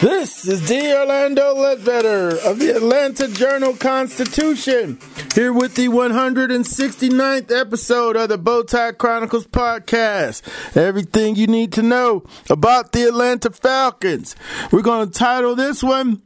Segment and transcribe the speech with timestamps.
[0.00, 0.94] This is D.
[0.94, 4.98] Orlando Ledbetter of the Atlanta Journal Constitution,
[5.34, 10.40] here with the 169th episode of the Bowtie Chronicles podcast.
[10.74, 14.36] Everything you need to know about the Atlanta Falcons.
[14.72, 16.22] We're going to title this one,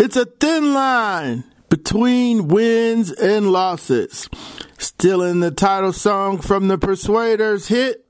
[0.00, 4.26] It's a Thin Line Between Wins and Losses.
[4.78, 8.05] Still in the title song from the Persuaders hit,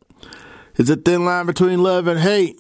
[0.78, 2.58] It's a Thin Line Between Love and Hate.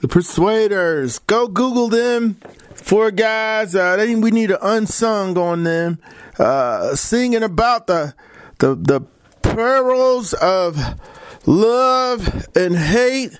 [0.00, 1.20] The Persuaders.
[1.20, 2.34] Go Google them.
[2.74, 3.76] Four guys.
[3.76, 6.00] Uh, they, we need an unsung on them.
[6.38, 8.14] Uh, singing about the
[8.58, 9.00] the the
[9.42, 10.76] perils of
[11.46, 13.36] love and hate,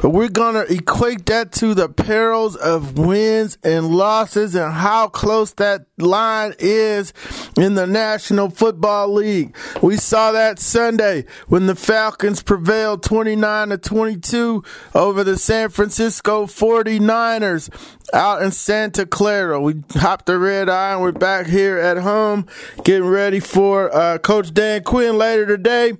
[0.00, 5.08] but we're going to equate that to the perils of wins and losses and how
[5.08, 7.12] close that line is
[7.56, 9.56] in the National Football League.
[9.82, 16.46] We saw that Sunday when the Falcons prevailed 29 to 22 over the San Francisco
[16.46, 17.70] 49ers
[18.12, 19.60] out in Santa Clara.
[19.60, 22.46] We hopped the red eye and we're back here at home
[22.84, 25.92] getting ready for uh, Coach Dan Quinn later today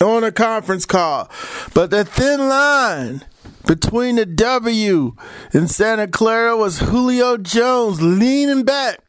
[0.00, 1.30] on a conference call.
[1.74, 3.22] But the thin line
[3.66, 5.14] between the W
[5.52, 9.00] and Santa Clara was Julio Jones leaning back.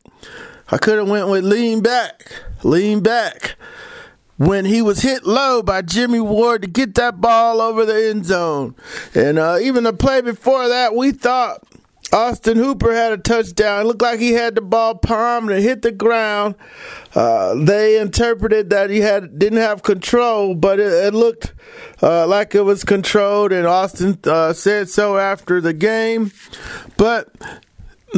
[0.69, 2.31] I could have went with lean back,
[2.63, 3.55] lean back.
[4.37, 8.27] When he was hit low by Jimmy Ward to get that ball over the end
[8.27, 8.75] zone.
[9.15, 11.63] And uh, even the play before that, we thought
[12.13, 13.81] Austin Hooper had a touchdown.
[13.81, 16.55] It looked like he had the ball palmed and hit the ground.
[17.13, 21.53] Uh, they interpreted that he had didn't have control, but it, it looked
[22.01, 26.31] uh, like it was controlled, and Austin uh, said so after the game.
[26.95, 27.29] But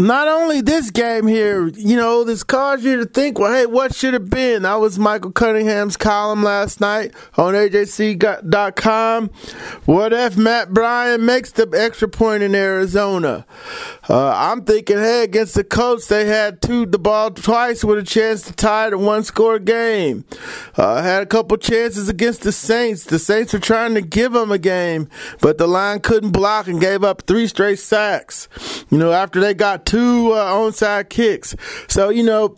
[0.07, 3.95] not only this game here, you know, this caused you to think, well, hey, what
[3.95, 4.63] should have been?
[4.63, 9.29] That was Michael Cunningham's column last night on AJC.com.
[9.85, 13.45] What if Matt Bryant makes the extra point in Arizona?
[14.09, 18.03] Uh, I'm thinking, hey, against the Colts, they had two the ball twice with a
[18.03, 20.25] chance to tie the one score game.
[20.75, 23.05] Uh, had a couple chances against the Saints.
[23.05, 25.09] The Saints were trying to give them a game,
[25.41, 28.47] but the line couldn't block and gave up three straight sacks.
[28.89, 31.55] You know, after they got two uh, onside kicks.
[31.87, 32.55] So, you know,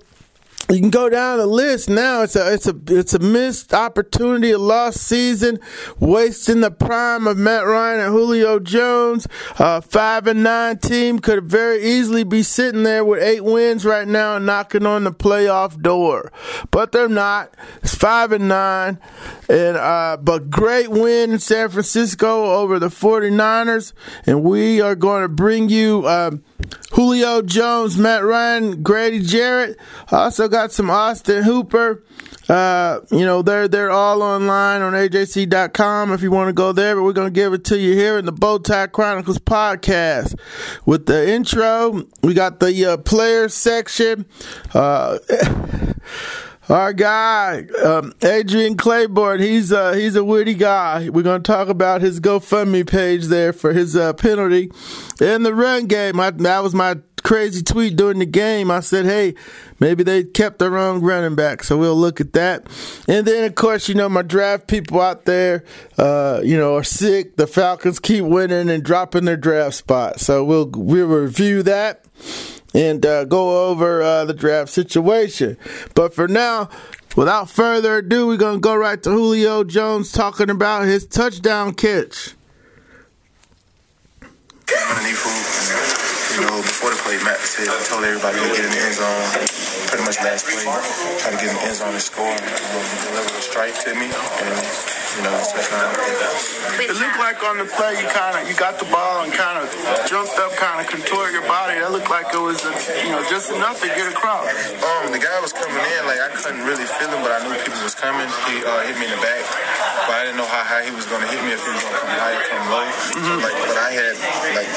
[0.70, 2.22] you can go down the list now.
[2.22, 5.60] It's a it's a it's a missed opportunity, a lost season,
[6.00, 9.28] wasting the prime of Matt Ryan and Julio Jones.
[9.58, 14.08] Uh, five and nine team could very easily be sitting there with eight wins right
[14.08, 16.32] now, knocking on the playoff door,
[16.70, 17.54] but they're not.
[17.84, 19.00] It's five and nine,
[19.50, 23.92] and uh, but great win in San Francisco over the 49ers,
[24.26, 26.08] and we are going to bring you.
[26.08, 26.44] Um,
[26.92, 29.80] Julio Jones, Matt Ryan, Grady Jarrett.
[30.12, 32.04] Also got some Austin Hooper.
[32.50, 36.96] Uh, you know, they're they're all online on AJC.com if you want to go there,
[36.96, 40.38] but we're gonna give it to you here in the Bowtie Chronicles podcast.
[40.86, 44.26] With the intro, we got the uh, player section.
[44.74, 45.20] Uh,
[46.70, 51.10] Our guy, um, Adrian Clayborn, he's uh, he's a witty guy.
[51.10, 54.72] We're gonna talk about his GoFundMe page there for his uh, penalty
[55.20, 56.20] in the run game.
[56.20, 58.72] I, that was my crazy tweet during the game.
[58.72, 59.36] I said, hey,
[59.80, 61.64] maybe they kept the wrong running back.
[61.64, 62.68] So we'll look at that.
[63.08, 65.64] And then, of course, you know, my draft people out there,
[65.98, 67.38] uh, you know, are sick.
[67.38, 70.20] The Falcons keep winning and dropping their draft spot.
[70.20, 72.06] So we'll, we'll review that
[72.74, 75.58] and uh, go over uh, the draft situation.
[75.94, 76.70] But for now,
[77.16, 81.74] without further ado, we're going to go right to Julio Jones talking about his touchdown
[81.74, 82.36] catch.
[86.32, 89.28] You know, before the play, Matt said, told everybody to get in the end zone.
[89.92, 92.32] Pretty much last play, try to get in the end zone and score.
[92.32, 94.56] Um, delivered a strike to me, and
[95.20, 95.92] you know, touchdown.
[96.80, 99.60] It looked like on the play you kind of you got the ball and kind
[99.60, 99.68] of
[100.12, 101.80] jumped up, kind of contoured your body.
[101.80, 104.44] That looked like it was, a, you know, just enough to get across.
[104.84, 107.56] Um, the guy was coming in, like I couldn't really feel him, but I knew
[107.64, 108.28] people was coming.
[108.52, 109.40] He uh, hit me in the back,
[110.04, 111.80] but I didn't know how high he was going to hit me, if he was
[111.80, 112.84] going to come high or come low.
[112.92, 114.14] So, like, but I had
[114.52, 114.68] like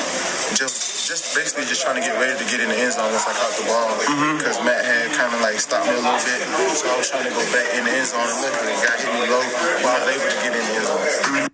[0.54, 3.26] just just basically just trying to get ready to get in the end zone once
[3.26, 3.90] I caught the ball,
[4.38, 6.46] because Matt had kind of like stopped me a little bit,
[6.78, 8.78] so I was trying to go back in the end zone and look, and the
[8.86, 9.42] guy hit me low
[9.82, 11.53] while I was able to get in the end zone.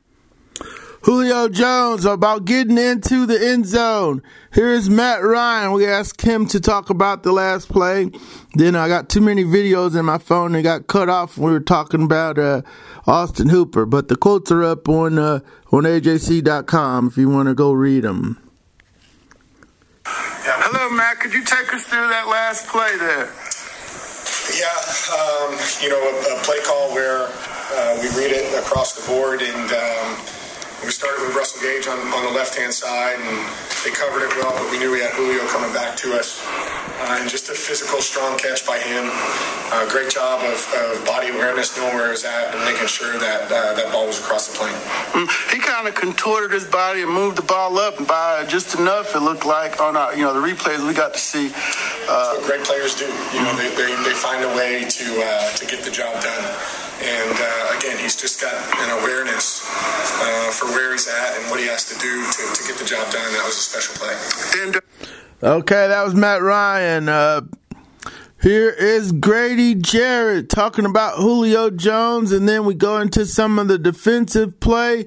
[1.11, 4.23] Julio Jones about getting into the end zone.
[4.53, 5.73] Here's Matt Ryan.
[5.73, 8.13] We asked him to talk about the last play.
[8.55, 11.37] Then I got too many videos in my phone and got cut off.
[11.37, 12.63] when We were talking about uh,
[13.09, 15.41] Austin Hooper, but the quotes are up on uh,
[15.73, 18.39] on AJC.com if you want to go read them.
[20.07, 21.19] Hello, Matt.
[21.19, 23.35] Could you take us through that last play there?
[24.55, 24.71] Yeah,
[25.19, 29.43] um, you know, a, a, play call where uh, we read it across the board
[29.43, 29.73] and.
[29.73, 30.40] Um,
[30.85, 33.37] we started with Russell Gage on, on the left hand side, and
[33.85, 36.41] they covered it well, but we knew we had Julio coming back to us.
[37.01, 39.09] Uh, and just a physical, strong catch by him.
[39.73, 43.19] Uh, great job of, of, body awareness, knowing where he was at, and making sure
[43.19, 44.75] that uh, that ball was across the plane.
[45.13, 49.15] Mm, he kind of contorted his body and moved the ball up by just enough.
[49.15, 51.49] It looked like on our, you know, the replays we got to see.
[51.49, 53.07] Uh, That's what great players do.
[53.33, 56.80] You know, they, they, they find a way to uh, to get the job done.
[57.03, 61.59] And uh, again, he's just got an awareness uh, for where he's at and what
[61.61, 63.33] he has to do to, to get the job done.
[63.33, 64.17] That was a special play.
[64.63, 64.77] And,
[65.43, 67.09] uh, okay, that was Matt Ryan.
[68.41, 73.69] Here is Grady Jarrett talking about Julio Jones, and then we go into some of
[73.69, 75.05] the defensive play.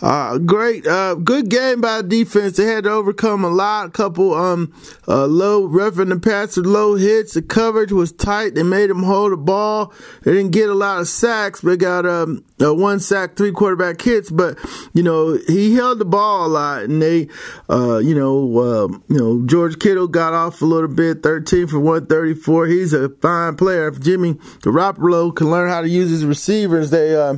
[0.00, 2.56] Uh, great, uh, good game by defense.
[2.56, 4.72] They had to overcome a lot, a couple um,
[5.08, 7.34] uh, low roughing the passer, low hits.
[7.34, 8.54] The coverage was tight.
[8.54, 9.92] They made him hold the ball.
[10.22, 11.62] They didn't get a lot of sacks.
[11.62, 14.58] They got um, one sack, three quarterback hits, but
[14.92, 17.28] you know he held the ball a lot, and they,
[17.68, 21.78] uh, you know, uh, you know George Kittle got off a little bit, thirteen for
[21.78, 23.88] one thirty four he's a fine player.
[23.88, 27.36] If Jimmy Garoppolo can learn how to use his receivers, they, uh,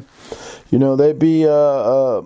[0.71, 2.23] you know, they'd be, uh, uh,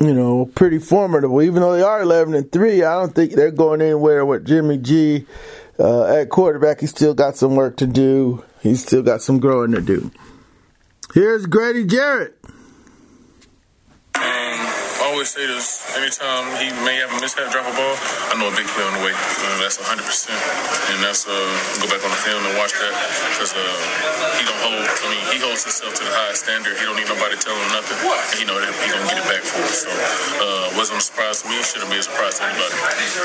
[0.00, 1.42] you know, pretty formidable.
[1.42, 4.78] Even though they are 11 and 3, I don't think they're going anywhere with Jimmy
[4.78, 5.26] G
[5.78, 6.80] uh, at quarterback.
[6.80, 8.44] He's still got some work to do.
[8.60, 10.10] He's still got some growing to do.
[11.14, 12.42] Here's Grady Jarrett
[15.02, 17.96] I always say this anytime he may have a mishap, drop a ball,
[18.30, 19.10] I know a big play on the way.
[19.10, 19.98] Uh, that's 100%.
[19.98, 21.34] And that's, uh,
[21.82, 22.94] go back on the film and watch that
[23.34, 23.60] because uh,
[24.38, 26.78] he don't hold, I mean, he holds himself to the highest standard.
[26.78, 27.98] He don't need nobody telling him nothing.
[27.98, 29.82] And he know that he going to get it back for us.
[29.82, 31.58] So, uh, wasn't a surprise to me.
[31.66, 32.78] Shouldn't be a surprise to anybody.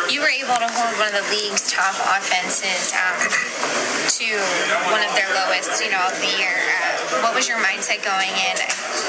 [0.10, 3.22] You were able to hold one of the league's top offenses um,
[4.18, 4.28] to
[4.89, 6.57] one of their lowest, you know, of the year.
[6.57, 8.56] Uh, what was your mindset going in,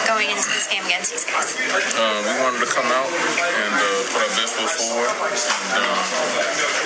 [0.07, 1.59] going into this game against these guys?
[1.59, 5.11] Uh, we wanted to come out and uh, put our best foot forward.
[5.11, 5.99] And um,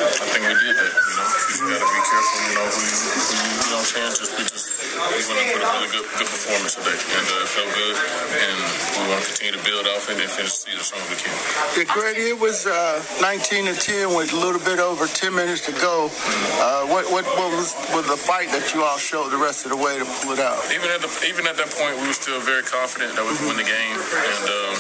[0.09, 0.93] I think we did that.
[0.93, 2.39] You know, you just gotta be careful.
[2.43, 4.13] You know, who you, who you, you know what I'm saying?
[4.17, 7.45] Just we just we went and put a really good good performance today, and uh,
[7.45, 7.97] it felt good.
[7.97, 8.59] And
[9.01, 11.11] we want to continue to build off it and finish the season as strong as
[11.11, 11.37] we can.
[11.77, 15.65] Yeah, Grady, it was uh, 19 to 10 with a little bit over 10 minutes
[15.67, 16.13] to go.
[16.61, 19.73] Uh, what, what what was was the fight that you all showed the rest of
[19.73, 20.61] the way to pull it out?
[20.69, 23.49] Even at the even at that point, we were still very confident that we could
[23.49, 24.75] win the game, and um,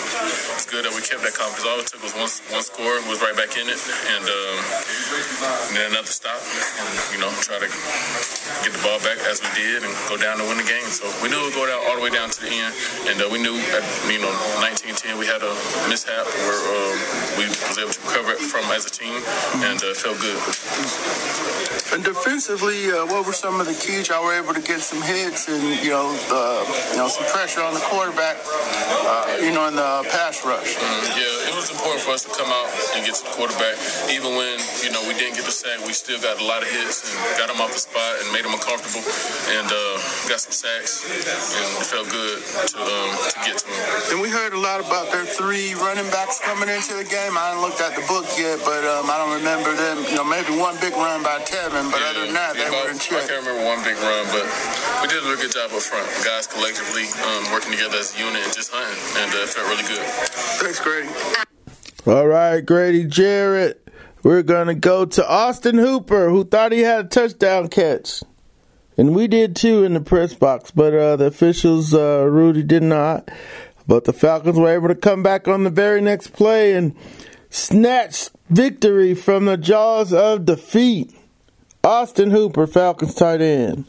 [0.56, 1.64] it's good that we kept that confidence.
[1.64, 3.80] All it took was one one score, was right back in it,
[4.12, 4.56] and, um,
[5.70, 7.68] and then another stop, and you know try to
[8.62, 10.86] get the ball back as we did and go down to win the game.
[10.90, 12.74] So we knew it would go down all the way down to the end,
[13.08, 14.32] and uh, we knew at you know
[14.62, 15.52] 19-10 we had a
[15.88, 16.92] mishap where uh,
[17.38, 19.20] we was able to recover it from as a team,
[19.66, 20.40] and uh, felt good.
[21.92, 24.08] And defensively, uh, what were some of the keys?
[24.08, 27.60] Y'all were able to get some hits and you know uh, you know some pressure
[27.60, 30.72] on the quarterback, uh, you know, in the pass rush.
[30.72, 33.76] Mm, yeah, it was important for us to come out and get to the quarterback,
[34.08, 35.84] even when you know we didn't get the sack.
[35.84, 38.48] We still got a lot of hits and got him off the spot and made
[38.48, 39.04] him uncomfortable,
[39.52, 42.40] and uh, got some sacks, and it felt good
[42.72, 44.16] to um, to get to him.
[44.16, 47.36] And we heard a lot about their three running backs coming into the game.
[47.36, 50.00] I haven't looked at the book yet, but um, I don't remember them.
[50.08, 52.70] You know, maybe one big run by Tevin, but yeah, other than that, yeah, they
[52.72, 53.28] were in check.
[53.28, 54.48] I can't remember one big run, but
[55.04, 56.08] we did a really good job up front.
[56.24, 59.68] Guys collectively um, working together as a unit and just hunting, and uh, it felt
[59.68, 60.02] really good.
[60.64, 61.12] Thanks, Grady.
[62.08, 63.78] All right, Grady Jarrett.
[64.22, 68.22] We're going to go to Austin Hooper, who thought he had a touchdown catch.
[68.96, 72.82] And we did too in the press box, but uh, the officials, uh, Rudy did
[72.82, 73.30] not.
[73.86, 76.94] But the Falcons were able to come back on the very next play and
[77.50, 81.14] snatch victory from the jaws of defeat.
[81.82, 83.86] Austin Hooper, Falcons tight end.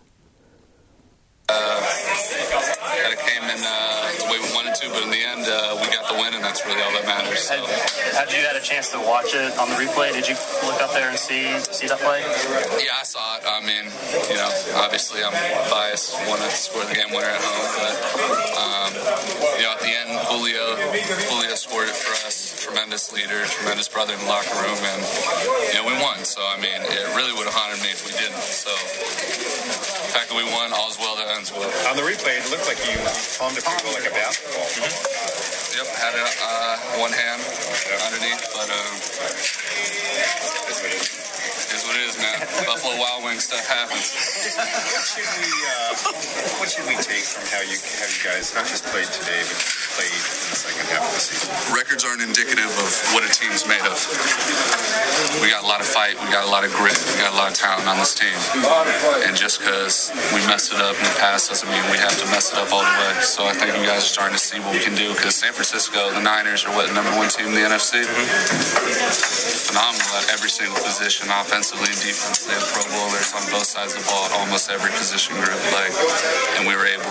[1.50, 5.78] Uh, of came in uh, the way we wanted to, but in the end, uh,
[5.80, 7.40] we got the win, and that's really all that matters.
[7.40, 7.83] So.
[8.24, 10.16] Had, had you had a chance to watch it on the replay?
[10.16, 11.44] Did you look up there and see
[11.76, 12.24] see that play?
[12.80, 13.44] Yeah, I saw it.
[13.44, 13.92] I mean,
[14.32, 14.48] you know,
[14.80, 15.36] obviously I'm
[15.68, 17.96] biased, want to score the game winner at home, but
[18.56, 18.92] um,
[19.60, 20.72] you know, at the end, Julio
[21.36, 22.56] Julio scored it for us.
[22.64, 25.04] Tremendous leader, tremendous brother in the locker room, and
[25.76, 26.24] you know, we won.
[26.24, 28.40] So I mean, it really would have haunted me if we didn't.
[28.40, 31.68] So the fact that we won, all's well that ends well.
[31.92, 32.96] On the replay, it looked like you
[33.36, 34.64] palmed a people like a basketball.
[34.80, 35.24] Mm-hmm.
[35.74, 37.42] Yep, had it uh, one hand
[38.06, 38.94] underneath, but um,
[41.74, 42.38] is what it is, man.
[42.84, 44.12] Buffalo Wild Wings stuff happens.
[44.60, 48.68] what should we uh, What should we take from how you how you guys not
[48.68, 49.56] just played today, but
[49.96, 50.20] played in
[50.52, 51.48] the second half of the season?
[51.72, 53.96] Records aren't indicative of what a team's made of.
[55.40, 57.40] We got a lot of fight, we got a lot of grit, we got a
[57.40, 58.36] lot of talent on this team.
[59.24, 62.28] And just because we messed it up in the past doesn't mean we have to
[62.36, 63.16] mess it up all the way.
[63.24, 65.56] So I think you guys are starting to see what we can do because San
[65.56, 68.04] Francisco, the Niners are what, the number one team in the NFC?
[69.72, 72.73] Phenomenal at every single position, offensively and defensively.
[72.74, 75.62] Pro Bowlers on both sides of the ball at almost every position group.
[75.78, 75.94] Like,
[76.58, 77.06] and we were able,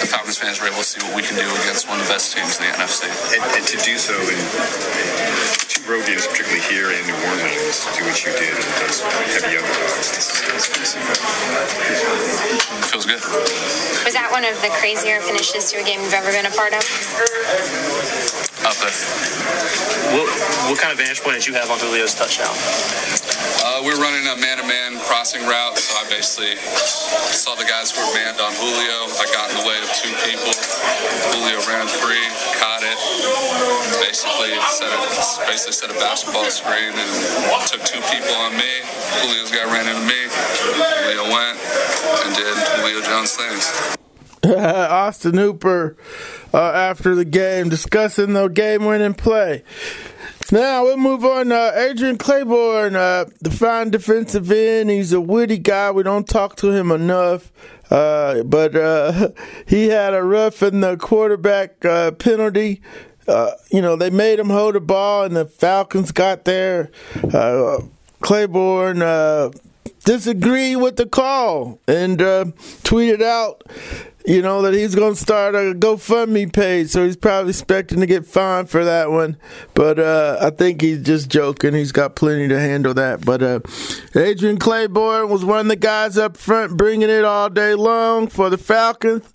[0.00, 2.12] the Falcons fans were able to see what we can do against one of the
[2.12, 3.04] best teams in the NFC.
[3.36, 8.08] And, and to do so in, road games, particularly here in New Orleans, to do
[8.08, 9.04] what you did and those
[9.36, 10.16] heavy underdogs,
[12.88, 13.20] feels good.
[14.04, 16.72] Was that one of the crazier finishes to a game you've ever been a part
[16.72, 16.80] of?
[18.64, 18.96] Up there.
[20.16, 20.24] What,
[20.72, 22.54] what kind of vantage point did you have on Julio's touchdown?
[23.64, 26.56] Uh, we were running a man-to-man crossing route, so I basically
[27.32, 29.08] saw the guys who were manned on Julio.
[29.20, 30.52] I got in the way of two people.
[31.32, 32.24] Julio ran free,
[32.94, 34.98] it, basically set a,
[35.50, 37.10] basically set a basketball screen and
[37.66, 38.72] took two people on me.
[39.20, 40.20] Julio's guy ran into me.
[41.24, 41.58] Went
[42.26, 43.96] and did Jones things.
[44.44, 45.96] Austin Hooper
[46.52, 49.62] uh, after the game discussing the game winning play.
[50.52, 51.50] Now we'll move on.
[51.50, 54.90] Uh, Adrian Clayborn, uh, the fine defensive end.
[54.90, 55.90] He's a witty guy.
[55.90, 57.50] We don't talk to him enough.
[57.90, 59.30] Uh, but uh,
[59.66, 62.82] he had a rough in the quarterback uh, penalty.
[63.26, 66.90] Uh, you know, they made him hold the ball, and the Falcons got there.
[68.22, 69.02] Clayborn
[70.04, 73.62] disagreed with the call and tweeted out
[74.26, 78.06] you know, that he's going to start a GoFundMe page, so he's probably expecting to
[78.06, 79.36] get fined for that one.
[79.74, 81.74] But uh, I think he's just joking.
[81.74, 83.22] He's got plenty to handle that.
[83.22, 83.60] But uh,
[84.18, 88.48] Adrian Clayborn was one of the guys up front bringing it all day long for
[88.48, 89.30] the Falcons.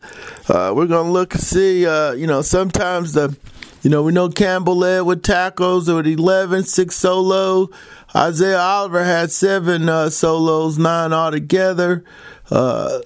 [0.47, 3.38] Uh, we're going to look and see, uh, you know, sometimes the,
[3.83, 7.69] you know, we know Campbell led with tackles with 11, six solo.
[8.16, 12.04] Isaiah Oliver had seven uh, solos, nine altogether.
[12.50, 13.00] Uh,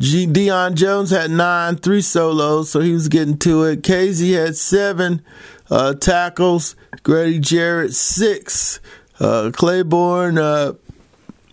[0.00, 0.26] G.
[0.28, 3.82] Deion Jones had nine, three solos, so he was getting to it.
[3.82, 5.22] Kazee had seven
[5.70, 6.76] uh, tackles.
[7.02, 8.80] Grady Jarrett six.
[9.18, 10.74] Uh, Clayborn uh,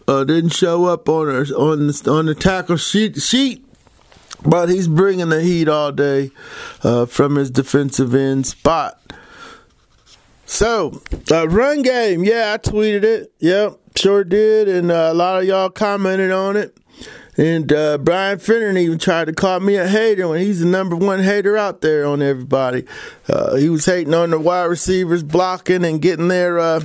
[0.07, 3.65] uh didn't show up on her, on the, on the tackle sheet sheet,
[4.45, 6.29] but he's bringing the heat all day
[6.83, 9.01] uh, from his defensive end spot.
[10.45, 13.33] So, uh, run game, yeah, I tweeted it.
[13.39, 16.77] Yep, sure did, and a lot of y'all commented on it.
[17.37, 20.95] And uh, Brian Finneran even tried to call me a hater when he's the number
[20.95, 22.85] one hater out there on everybody.
[23.27, 26.81] Uh, he was hating on the wide receivers blocking and getting their uh,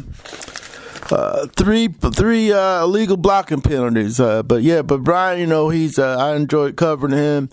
[1.13, 4.19] uh three three uh, illegal blocking penalties.
[4.19, 7.49] Uh, but yeah, but Brian, you know, he's I enjoyed covering him.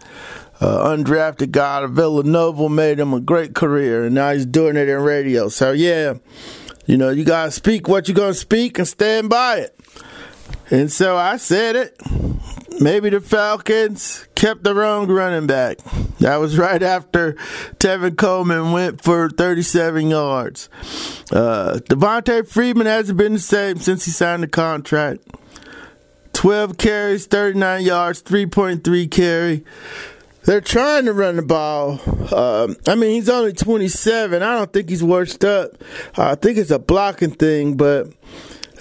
[0.66, 4.90] Undrafted guy out of Villanova made him a great career, and now he's doing it
[4.90, 5.50] in radio.
[5.50, 6.16] So yeah,
[6.86, 9.80] you know, you gotta speak what you're gonna speak and stand by it.
[10.70, 11.98] And so I said it
[12.80, 15.78] maybe the Falcons kept the wrong running back.
[16.20, 17.34] That was right after
[17.80, 20.70] Tevin Coleman went for 37 yards.
[21.32, 25.22] Uh, Devonta Freeman hasn't been the same since he signed the contract.
[26.34, 29.64] 12 carries, 39 yards, 3.3 carry.
[30.46, 32.00] They're trying to run the ball.
[32.34, 34.42] Um, I mean, he's only 27.
[34.42, 35.72] I don't think he's washed up.
[36.16, 38.14] I think it's a blocking thing, but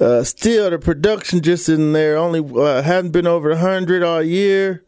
[0.01, 2.17] uh, still, the production just in there.
[2.17, 4.85] Only uh, hadn't been over 100 all year.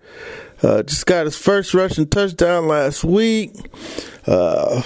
[0.62, 3.52] Uh, just got his first rushing touchdown last week.
[4.26, 4.82] Uh,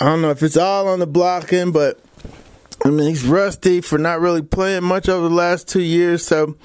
[0.00, 1.98] I don't know if it's all on the blocking, but
[2.84, 6.26] I mean, he's rusty for not really playing much over the last two years.
[6.26, 6.56] So,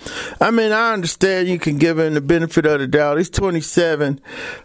[0.42, 3.18] I mean, I understand you can give him the benefit of the doubt.
[3.18, 4.20] He's 27,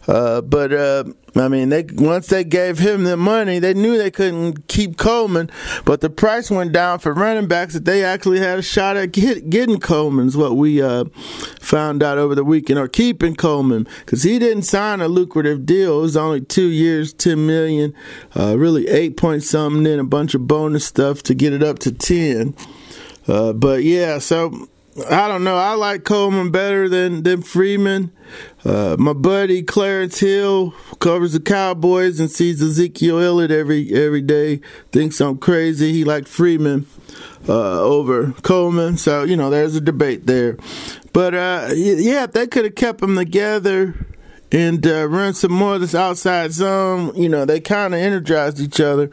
[0.09, 1.05] uh, but uh,
[1.35, 5.51] I mean, they once they gave him the money, they knew they couldn't keep Coleman,
[5.85, 9.13] but the price went down for running backs that they actually had a shot at
[9.13, 11.05] get, getting Coleman's what we uh,
[11.59, 16.01] found out over the weekend, or keeping Coleman because he didn't sign a lucrative deal.
[16.01, 17.95] It was only two years, ten million,
[18.37, 21.79] uh, really eight point something, then a bunch of bonus stuff to get it up
[21.81, 22.55] to ten.
[23.27, 24.69] Uh, but yeah, so
[25.09, 25.57] I don't know.
[25.57, 28.13] I like Coleman better than than Freeman.
[28.63, 34.61] Uh, my buddy Clarence Hill covers the Cowboys and sees Ezekiel Elliott every every day.
[34.91, 35.93] Thinks I'm crazy.
[35.93, 36.87] He liked Freeman
[37.49, 38.99] uh, over Coleman.
[38.99, 40.59] So you know, there's a debate there.
[41.15, 43.95] But uh, yeah, if they could have kept them together
[44.51, 47.17] and uh, run some more of this outside zone.
[47.17, 49.11] You know, they kind of energized each other,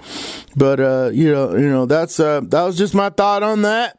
[0.57, 3.98] but uh, you know, you know that's uh, that was just my thought on that.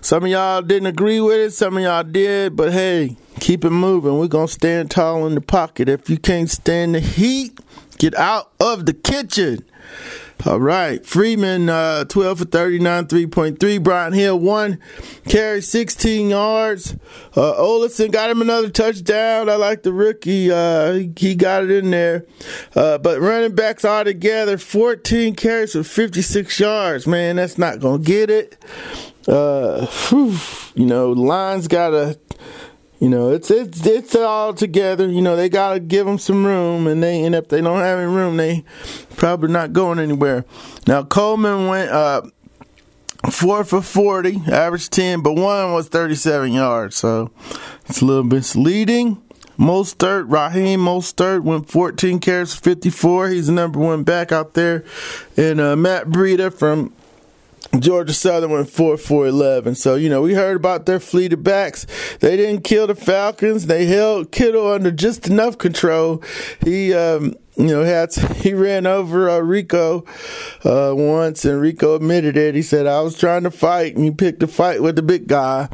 [0.00, 3.70] Some of y'all didn't agree with it, some of y'all did, but hey, keep it
[3.70, 4.18] moving.
[4.18, 5.88] We're gonna stand tall in the pocket.
[5.88, 7.58] If you can't stand the heat,
[7.98, 9.64] get out of the kitchen.
[10.46, 11.04] All right.
[11.04, 13.82] Freeman, uh, 12 for 39, 3.3.
[13.82, 14.78] Brian Hill, one
[15.28, 16.96] carry, 16 yards.
[17.36, 19.50] Uh, Ollison got him another touchdown.
[19.50, 20.50] I like the rookie.
[20.50, 22.24] Uh, he, he got it in there.
[22.74, 27.06] Uh, but running backs all together, 14 carries for 56 yards.
[27.06, 28.56] Man, that's not going to get it.
[29.28, 30.36] Uh, whew,
[30.74, 32.18] you know, Lions got to
[33.00, 35.08] you know, it's it's it's all together.
[35.08, 37.98] You know, they gotta give them some room, and they end up they don't have
[37.98, 38.62] any room, they
[39.16, 40.44] probably not going anywhere.
[40.86, 42.26] Now Coleman went up
[43.30, 47.30] four for forty, average ten, but one was thirty-seven yards, so
[47.88, 49.22] it's a little misleading.
[49.58, 53.28] Mostert, Raheem Mostert went 14 carries, 54.
[53.28, 54.86] He's the number one back out there.
[55.36, 56.94] And uh, Matt Breida from
[57.78, 59.74] Georgia Southern went 4 4 11.
[59.76, 61.86] So, you know, we heard about their fleet of backs.
[62.18, 63.66] They didn't kill the Falcons.
[63.66, 66.22] They held Kittle under just enough control.
[66.64, 70.04] He, um, you know, had he ran over uh, Rico
[70.64, 72.54] uh, once, and Rico admitted it.
[72.54, 75.28] He said, "I was trying to fight, and you picked a fight with the big
[75.28, 75.68] guy."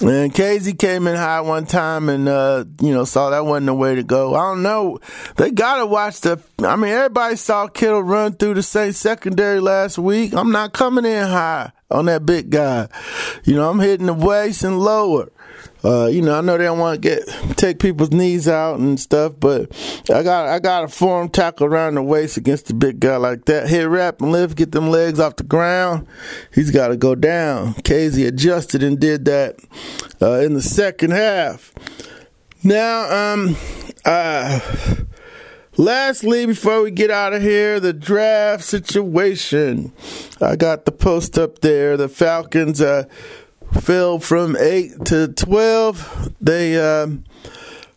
[0.00, 3.74] And Kazee came in high one time, and uh, you know, saw that wasn't the
[3.74, 4.34] way to go.
[4.34, 4.98] I don't know.
[5.36, 6.42] They gotta watch the.
[6.60, 10.34] I mean, everybody saw Kittle run through the same secondary last week.
[10.34, 12.88] I'm not coming in high on that big guy.
[13.44, 15.30] You know, I'm hitting the waist and lower.
[15.84, 18.98] Uh, you know, I know they don't want to get take people's knees out and
[18.98, 19.70] stuff, but
[20.10, 23.44] I got I got a form tackle around the waist against a big guy like
[23.44, 23.68] that.
[23.68, 26.06] Hit wrap and lift, get them legs off the ground.
[26.54, 27.74] He's got to go down.
[27.74, 29.56] Kazee adjusted and did that
[30.22, 31.74] uh, in the second half.
[32.62, 33.56] Now, um,
[34.06, 34.60] uh,
[35.76, 39.92] lastly, before we get out of here, the draft situation.
[40.40, 41.98] I got the post up there.
[41.98, 42.80] The Falcons.
[42.80, 43.04] Uh,
[43.80, 46.32] fell from eight to twelve.
[46.40, 47.24] They um,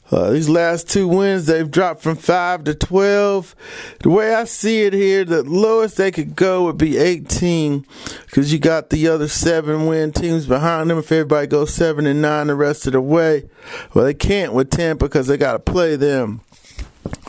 [0.10, 3.56] uh, these last two wins, they've dropped from five to twelve.
[4.02, 7.86] The way I see it here, the lowest they could go would be eighteen,
[8.26, 10.98] because you got the other seven win teams behind them.
[10.98, 13.50] If everybody goes seven and nine the rest of the way,
[13.94, 16.42] well, they can't with Tampa because they got to play them.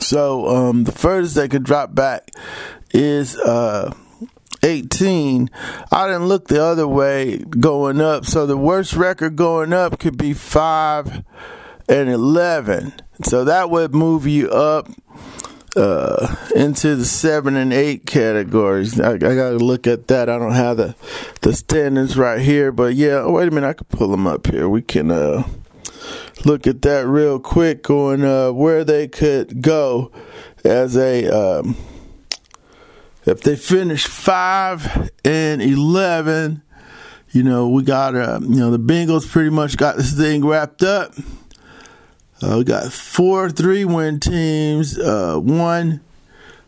[0.00, 2.30] So um, the furthest they could drop back
[2.92, 3.36] is.
[3.36, 3.94] Uh,
[4.62, 5.50] 18.
[5.90, 8.24] I didn't look the other way going up.
[8.24, 11.24] So the worst record going up could be 5
[11.88, 12.94] and 11.
[13.24, 14.88] So that would move you up
[15.76, 19.00] uh, into the 7 and 8 categories.
[19.00, 20.28] I, I got to look at that.
[20.28, 20.94] I don't have the,
[21.42, 22.72] the standings right here.
[22.72, 23.68] But yeah, wait a minute.
[23.68, 24.68] I can pull them up here.
[24.68, 25.48] We can uh,
[26.44, 30.12] look at that real quick on uh, where they could go
[30.64, 31.26] as a.
[31.26, 31.76] Um,
[33.28, 36.62] if they finish five and eleven,
[37.30, 40.82] you know we got uh, you know the Bengals pretty much got this thing wrapped
[40.82, 41.12] up.
[42.40, 46.00] Uh, we got four three win teams, uh, one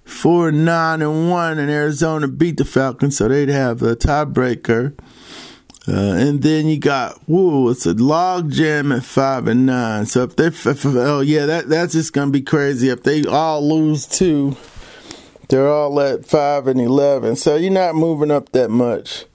[0.04, 4.98] four nine and one, and Arizona beat the Falcons, so they'd have a tiebreaker.
[5.88, 10.04] Uh, and then you got whoa, it's a log jam at five and nine.
[10.04, 13.66] So if they, if, oh yeah, that that's just gonna be crazy if they all
[13.66, 14.56] lose two
[15.50, 19.26] they're all at five and eleven, so you're not moving up that much.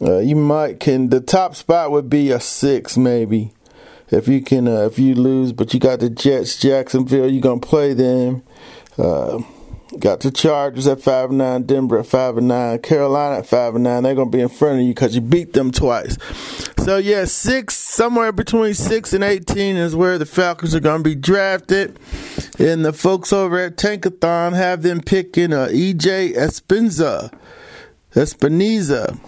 [0.00, 3.52] Uh, you might can the top spot would be a six maybe
[4.10, 7.30] if you can uh, if you lose, but you got the Jets, Jacksonville.
[7.30, 8.42] You're gonna play them.
[8.98, 9.42] Uh,
[9.98, 13.74] got the Chargers at five and nine, Denver at five and nine, Carolina at five
[13.74, 14.02] and nine.
[14.02, 16.18] They're gonna be in front of you because you beat them twice.
[16.84, 21.14] So yeah, six somewhere between six and eighteen is where the Falcons are to be
[21.14, 21.98] drafted,
[22.58, 27.32] and the folks over at Tankathon have them picking uh, EJ Espinza,
[28.14, 29.18] Espiniza.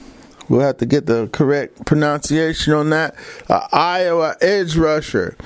[0.48, 3.16] We'll have to get the correct pronunciation on that.
[3.48, 5.36] Uh, Iowa edge rusher.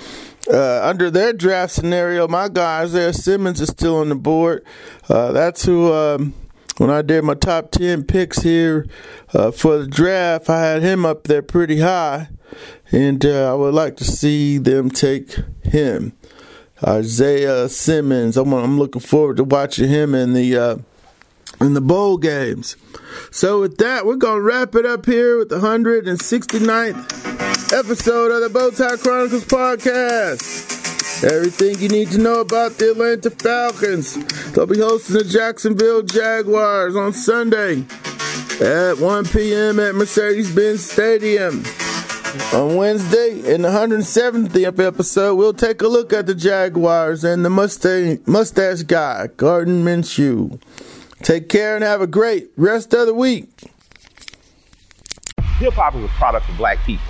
[0.48, 4.64] Uh, under their draft scenario, my guy Isaiah Simmons is still on the board.
[5.08, 6.34] Uh, that's who um,
[6.78, 8.86] when I did my top 10 picks here
[9.34, 12.28] uh, for the draft, I had him up there pretty high.
[12.90, 16.14] And uh, I would like to see them take him.
[16.82, 18.36] Isaiah Simmons.
[18.36, 20.76] I'm, I'm looking forward to watching him in the uh,
[21.60, 22.76] in the bowl games.
[23.30, 27.29] So with that, we're gonna wrap it up here with the 169th
[27.72, 31.24] episode of the Bowtie Chronicles podcast.
[31.24, 34.14] Everything you need to know about the Atlanta Falcons.
[34.52, 37.84] They'll be hosting the Jacksonville Jaguars on Sunday
[38.60, 39.78] at 1 p.m.
[39.78, 41.62] at Mercedes Benz Stadium.
[42.54, 47.50] On Wednesday, in the 170th episode, we'll take a look at the Jaguars and the
[47.50, 50.60] mustache, guy, Gardner Minshew.
[51.22, 53.48] Take care and have a great rest of the week.
[55.58, 57.09] Hip hop is a product of black people.